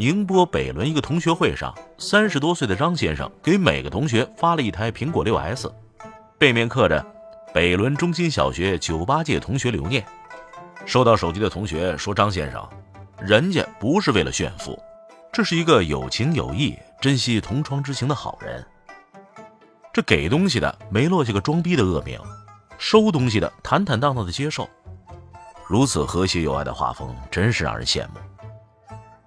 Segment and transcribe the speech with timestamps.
[0.00, 5.70] 宁波北仑一个同学会上，三十多岁的张先生给每个同学发了一台苹果六 S，
[6.38, 7.04] 背面刻着
[7.52, 10.02] “北仑中心小学九八届同学留念”。
[10.86, 12.66] 收到手机的同学说：“张先生，
[13.20, 14.82] 人家不是为了炫富，
[15.30, 18.66] 这是一个有情有义、珍惜同窗之情的好人。
[19.92, 22.18] 这给东西的没落下个装逼的恶名，
[22.78, 24.66] 收东西的坦坦荡荡的接受，
[25.66, 28.14] 如此和谐友爱的画风，真是让人羡慕。”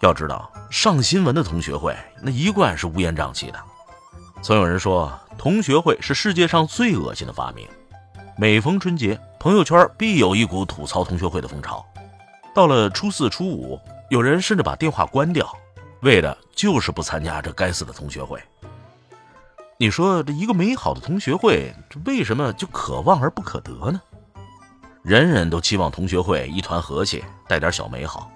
[0.00, 3.60] 要知道，上新闻的同学会那一贯是乌烟瘴气的。
[4.40, 7.68] 曾有人说，同学会是世界上最恶心的发明。
[8.38, 11.84] 每逢春节，朋友圈必有一股吐槽同学会的风潮。
[12.54, 15.54] 到了初四、初五，有人甚至把电话关掉，
[16.00, 18.40] 为的就是不参加这该死的同学会。
[19.76, 24.00] 你说，这一个美好的同学会，这为什么就可望而不可得呢？
[25.02, 28.30] 人人都期望同学会一团和气，带点小美好。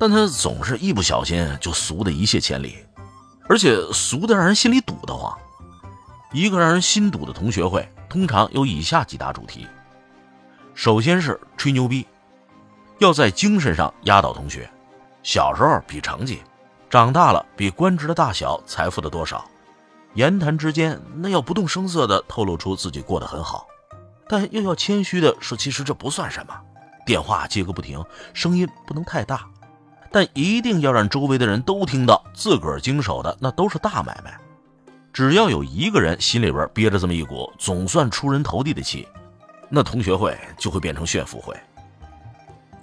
[0.00, 2.78] 但他总是一不小心就俗的一泻千里，
[3.46, 5.36] 而且俗的让人心里堵得慌。
[6.32, 9.66] 一个让人心堵的同学会，通常有以下几大主题：
[10.74, 12.06] 首先是吹牛逼，
[12.98, 14.66] 要在精神上压倒同学。
[15.22, 16.40] 小时候比成绩，
[16.88, 19.44] 长大了比官职的大小、财富的多少。
[20.14, 23.66] 言谈之间，那要不动声色地透露出自己过得很好，
[24.26, 26.58] 但又要谦虚地说，其实这不算什么。
[27.04, 29.46] 电话接个不停，声音不能太大。
[30.10, 34.36] 但一定要让周围的人都听到，自个儿经手的那都是大买卖。
[35.12, 39.08] 只要有一个人心里边憋着这么一股总算出人头地的气，
[39.68, 41.54] 那同学会就会变成炫富会。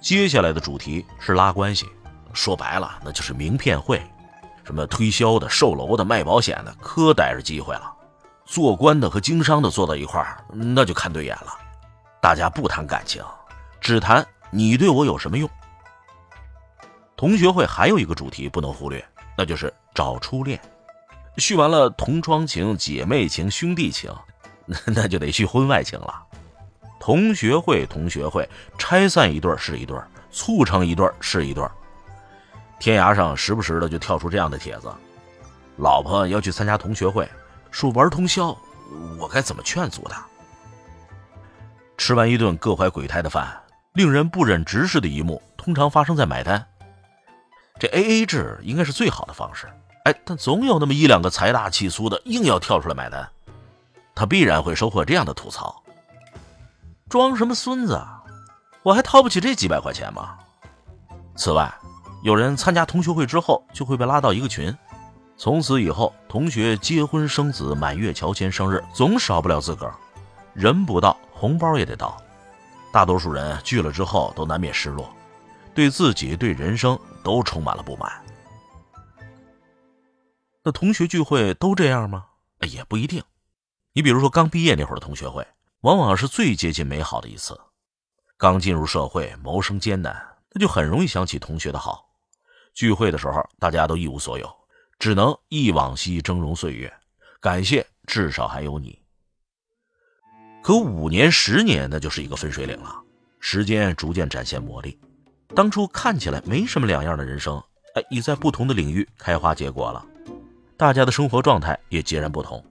[0.00, 1.86] 接下来的主题是拉关系，
[2.32, 4.00] 说白了那就是名片会，
[4.64, 7.92] 什么推销的、售楼的、卖保险的，可逮着机会了。
[8.44, 11.52] 做官的和经商的坐到一块儿，那就看对眼了。
[12.20, 13.22] 大家不谈感情，
[13.80, 15.48] 只谈你对我有什么用。
[17.18, 19.04] 同学会还有一个主题不能忽略，
[19.36, 20.58] 那就是找初恋。
[21.36, 24.08] 续完了同窗情、姐妹情、兄弟情，
[24.86, 26.14] 那就得续婚外情了。
[27.00, 28.48] 同学会，同学会，
[28.78, 29.98] 拆散一对是一对，
[30.30, 31.66] 促成一对是一对。
[32.78, 34.88] 天涯上时不时的就跳出这样的帖子：
[35.76, 37.28] 老婆要去参加同学会，
[37.72, 38.56] 说玩通宵，
[39.18, 40.24] 我该怎么劝阻她？
[41.96, 43.60] 吃完一顿各怀鬼胎的饭，
[43.94, 46.64] 令人不忍直视的一幕，通常发生在买单。
[47.78, 49.68] 这 A A 制应该是最好的方式，
[50.04, 53.28] 哎，但总有那么一两个财大气粗的硬要跳出来买单，
[54.14, 55.82] 他必然会收获这样的吐槽：
[57.08, 58.00] 装什么孙子？
[58.82, 60.36] 我还掏不起这几百块钱吗？
[61.36, 61.72] 此外，
[62.22, 64.76] 有人参加同学会之后就会被拉到一个群，
[65.36, 69.94] 从此以后，同学结婚生子、满月乔迁、生日，总少不了自个儿，
[70.52, 72.16] 人不到，红包也得到。
[72.92, 75.08] 大多数人聚了之后都难免失落。
[75.78, 78.10] 对自己、对人生都充满了不满。
[80.64, 82.26] 那同学聚会都这样吗？
[82.68, 83.22] 也不一定。
[83.92, 85.46] 你比如说，刚毕业那会儿的同学会，
[85.82, 87.56] 往往是最接近美好的一次。
[88.36, 92.10] 刚进入社会，谋生艰难，那就很容易想起同学的好。
[92.74, 94.52] 聚会的时候，大家都一无所有，
[94.98, 96.92] 只能忆往昔峥嵘岁月，
[97.40, 99.00] 感谢至少还有你。
[100.60, 103.00] 可五年、十年，那就是一个分水岭了。
[103.38, 104.98] 时间逐渐展现魔力。
[105.54, 107.62] 当初看起来没什么两样的人生，
[107.94, 110.04] 哎，已在不同的领域开花结果了。
[110.76, 112.64] 大家的生活状态也截然不同，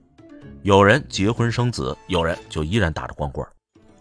[0.62, 3.46] 有人结婚生子，有人就依然打着光棍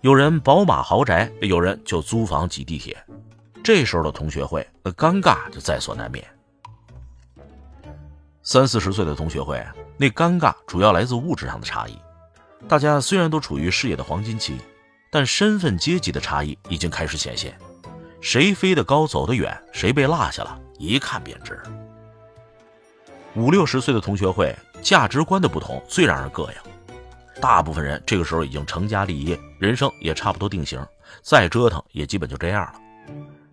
[0.01, 2.95] 有人宝马豪宅，有人就租房挤地铁。
[3.63, 6.25] 这时候的同学会，那尴尬就在所难免。
[8.43, 9.61] 三四十岁的同学会，
[9.97, 11.97] 那尴尬主要来自物质上的差异。
[12.67, 14.55] 大家虽然都处于事业的黄金期，
[15.11, 17.57] 但身份阶级的差异已经开始显现。
[18.19, 21.59] 谁飞得高走得远，谁被落下了，一看便知。
[23.35, 26.58] 五六十岁的同学会，价值观的不同最让人膈应。
[27.40, 30.84] 大部分人这个时候已经成家立业，人生也差不多定型，
[31.22, 32.81] 再折腾也基本就这样了。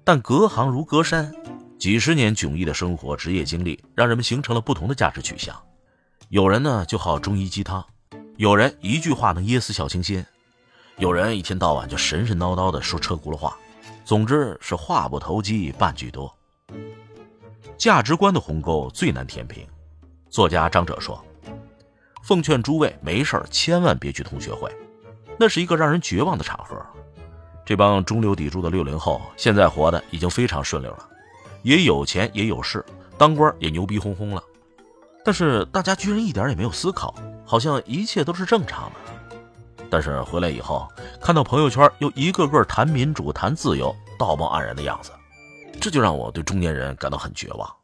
[0.02, 1.31] 但隔行如隔山，
[1.78, 5.55] 几十年迥异的生活、职业经历，让人们形成了不同的价值取向。
[6.31, 7.84] 有人呢就好中医鸡汤，
[8.38, 10.25] 有人一句话能噎死小清新，
[10.96, 13.55] 有人一天到晚就神神叨叨的说车轱辘话。
[14.04, 16.32] 总之是话不投机半句多。
[17.78, 19.66] 价值观的鸿沟最难填平。
[20.28, 21.24] 作家张哲说
[22.22, 24.70] ：“奉劝诸位，没事千万别去同学会，
[25.38, 26.76] 那是一个让人绝望的场合。
[27.64, 31.08] 这帮中流砥柱的六零后，现在活的已经非常顺溜了，
[31.62, 32.84] 也有钱也有势，
[33.16, 34.42] 当官也牛逼哄哄了。
[35.24, 37.14] 但是大家居然一点也没有思考，
[37.46, 39.13] 好像一切都是正常的。
[39.94, 45.12] 但是回来以后，看到朋友圈又一个个谈民主、谈自由、道貌岸然的样子，
[45.81, 47.76] 这就让我对中年人感到很绝望。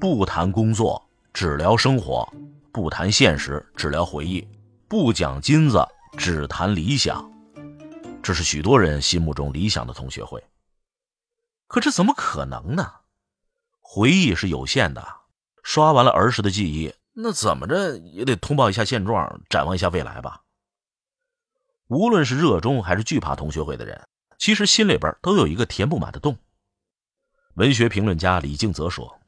[0.00, 1.00] 不谈工作，
[1.32, 2.28] 只聊生活；
[2.72, 4.44] 不谈现实，只聊回忆；
[4.88, 5.86] 不讲金子，
[6.18, 7.24] 只谈理想。
[8.20, 10.42] 这是许多人心目中理想的同学会。
[11.68, 12.90] 可这怎么可能呢？
[13.80, 15.06] 回忆是有限的，
[15.62, 20.42] 刷完了儿时的记忆，那怎么着也得通报一下现状，展望一下未来吧。
[21.86, 26.36] 无论是热衷还是惧怕同学会的人，其实心里边都有一个填不满的洞。
[27.54, 29.18] 文学评论家李敬泽说：“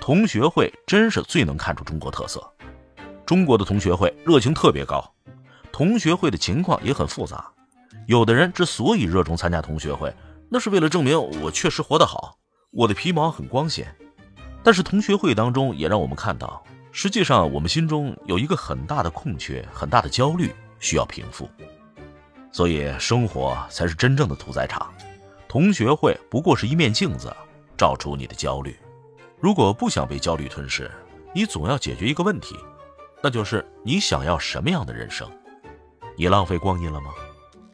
[0.00, 2.52] 同学会真是最能看出中国特色。
[3.24, 5.14] 中国的同学会热情特别高。”
[5.70, 7.52] 同学会的情况也很复杂，
[8.08, 10.12] 有的人之所以热衷参加同学会，
[10.50, 12.36] 那是为了证明我确实活得好，
[12.72, 13.96] 我的皮毛很光鲜。
[14.62, 16.62] 但是同学会当中也让我们看到，
[16.92, 21.48] 实际上我们心中有一个很大的空缺，很大的焦虑需要平复。
[22.52, 24.92] 所以生活才是真正的屠宰场，
[25.48, 27.34] 同学会不过是一面镜子，
[27.76, 28.76] 照出你的焦虑。
[29.38, 30.90] 如果不想被焦虑吞噬，
[31.34, 32.56] 你总要解决一个问题，
[33.22, 35.30] 那就是你想要什么样的人生。
[36.16, 37.10] 你浪费光阴了吗？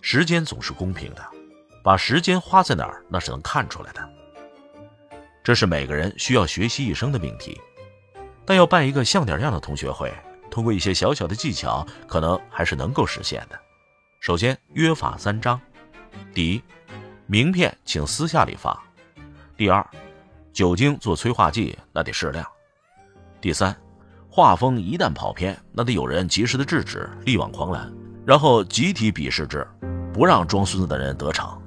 [0.01, 1.27] 时间总是公平的，
[1.83, 4.09] 把时间花在哪儿，那是能看出来的。
[5.47, 7.57] 这是每个人需要学习一生的命题。
[8.45, 10.13] 但要办一个像点样的同学会，
[10.51, 13.57] 通过一些小小的技巧，可能还是能够实现的。
[14.19, 15.61] 首先，约法三章：
[16.35, 16.63] 第一，
[17.27, 18.77] 名片请私下里发；
[19.57, 19.89] 第二，
[20.53, 22.45] 酒精做催化剂那得适量；
[23.41, 23.73] 第三，
[24.29, 27.89] 画风一旦跑偏，那得有人及时的制止，力挽狂澜。
[28.27, 29.65] 然后集体鄙视之，
[30.13, 31.63] 不让装孙子的人得逞。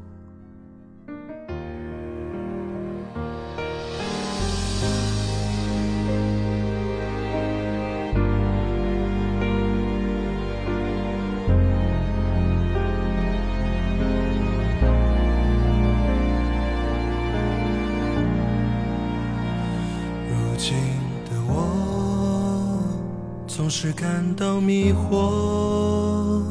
[23.69, 26.41] 总是感到迷惑。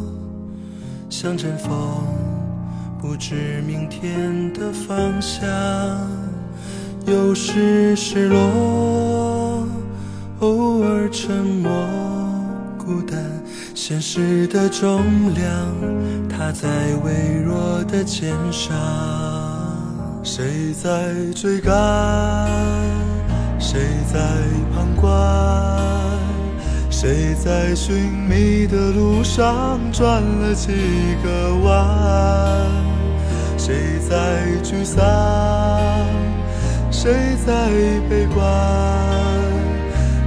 [1.11, 1.73] 像阵风，
[3.01, 5.45] 不知明天的方向。
[7.07, 9.67] 有时失落，
[10.39, 11.73] 偶尔沉默，
[12.79, 13.19] 孤单。
[13.75, 15.51] 现实的重量，
[16.29, 16.69] 它在
[17.05, 18.77] 微弱的肩上。
[20.23, 22.49] 谁在追赶？
[23.59, 24.21] 谁在
[24.73, 26.08] 旁观？
[27.01, 30.73] 谁在寻觅的路上转了几
[31.23, 32.67] 个弯？
[33.57, 34.17] 谁在
[34.65, 35.01] 沮丧？
[36.91, 37.69] 谁在
[38.11, 38.45] 悲观？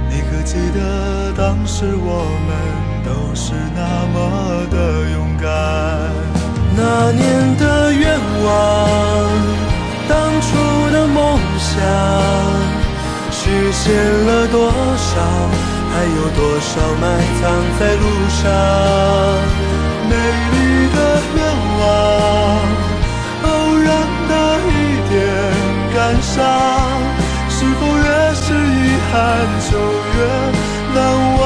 [0.08, 2.50] 你可记得当时我们
[3.04, 5.52] 都是那么的勇敢？
[6.74, 9.28] 那年的愿望，
[10.08, 10.56] 当初
[10.90, 11.76] 的梦想，
[13.30, 13.92] 实现
[14.24, 15.71] 了多少？
[15.94, 16.70] 还有多少
[17.00, 17.04] 埋
[17.38, 17.42] 藏
[17.78, 18.40] 在路上？
[20.08, 20.54] 美丽
[20.94, 20.96] 的
[21.36, 21.38] 愿
[21.80, 21.84] 望，
[23.44, 23.46] 偶
[23.76, 23.86] 然
[24.28, 24.32] 的
[24.68, 24.70] 一
[25.08, 25.12] 点
[25.94, 26.34] 感伤，
[27.48, 29.12] 是否越是遗憾
[29.70, 29.70] 就
[30.16, 30.18] 越
[30.94, 30.98] 难
[31.38, 31.42] 忘？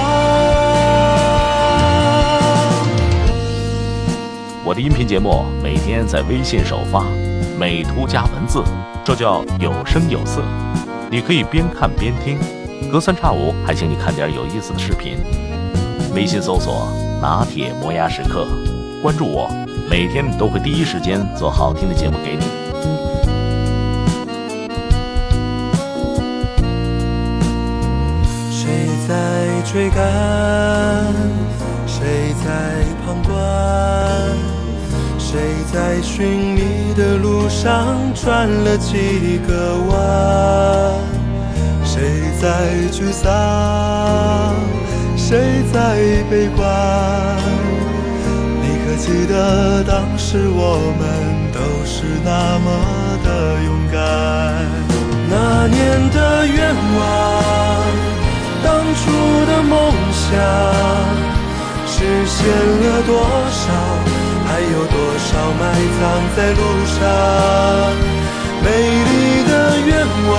[4.64, 7.04] 我的音频节目每天在微信首发，
[7.58, 8.62] 美图加文字，
[9.04, 10.40] 这叫有声有色。
[11.10, 12.38] 你可以边看边听。
[12.90, 15.18] 隔三差五还请你看点有意思的视频。
[16.14, 16.88] 微信搜索
[17.20, 18.46] “拿铁磨牙时刻”，
[19.02, 19.48] 关注我，
[19.90, 22.42] 每天都会第一时间做好听的节目给你。
[28.50, 31.12] 谁在追赶？
[31.86, 33.36] 谁在旁观？
[35.18, 35.40] 谁
[35.72, 41.05] 在寻觅的路上转了几个弯？
[42.46, 42.52] 在
[42.92, 43.26] 沮丧？
[45.16, 45.98] 谁在
[46.30, 46.64] 悲观？
[48.62, 51.02] 你可记得当时我们
[51.50, 52.30] 都是那
[52.62, 52.68] 么
[53.24, 53.28] 的
[53.66, 53.98] 勇敢？
[55.28, 55.76] 那年
[56.14, 57.02] 的愿望，
[58.62, 59.10] 当初
[59.50, 59.74] 的梦
[60.14, 60.30] 想，
[61.84, 61.98] 实
[62.30, 63.10] 现了多
[63.50, 63.66] 少？
[64.46, 65.62] 还有多少埋
[65.98, 66.00] 藏
[66.36, 66.62] 在路
[66.94, 67.02] 上？
[68.62, 69.10] 美丽
[69.50, 69.52] 的
[69.84, 69.90] 愿
[70.30, 70.32] 望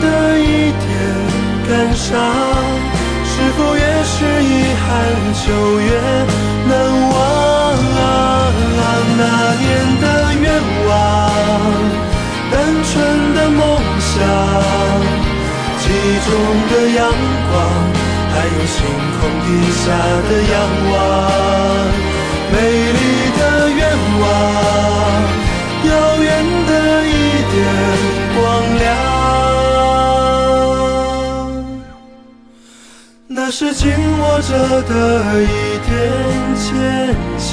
[0.00, 0.88] 的一点
[1.68, 2.08] 感伤
[3.24, 4.14] 是否越是
[4.44, 4.86] 遗憾
[5.44, 5.46] 就
[5.80, 5.88] 越
[6.68, 6.70] 难
[7.10, 7.14] 忘
[9.20, 9.22] 那
[9.56, 9.66] 年
[10.00, 10.04] 的
[10.40, 10.46] 愿
[10.88, 10.90] 望？
[12.50, 12.88] 单纯
[13.34, 13.60] 的梦
[14.00, 14.14] 想
[15.78, 16.28] 记忆中
[16.70, 16.98] 的阳
[17.50, 17.54] 光
[18.32, 18.76] 还有星
[19.18, 19.84] 空底下
[20.28, 20.54] 的仰
[20.92, 21.67] 望。
[33.48, 35.46] 那是紧握着的一
[35.88, 35.96] 点
[36.54, 37.48] 坚强。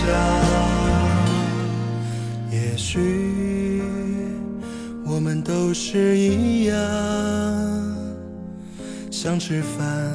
[2.51, 3.81] 也许
[5.05, 6.75] 我们都是一样，
[9.09, 10.11] 想吃饭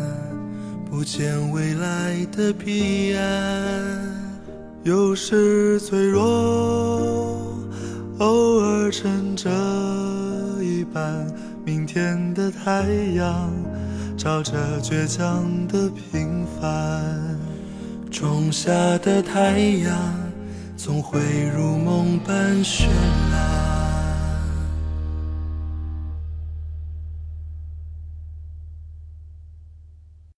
[0.90, 3.24] 不见未来的彼岸，
[4.82, 7.58] 有时脆弱，
[8.18, 9.48] 偶尔撑着
[10.60, 11.26] 一半
[11.64, 12.84] 明天的太
[13.14, 13.50] 阳，
[14.22, 17.38] 照着倔强的平凡，
[18.10, 19.96] 种下的太阳。
[20.76, 21.18] 总会
[21.56, 22.84] 如梦般绚
[23.32, 23.49] 烂。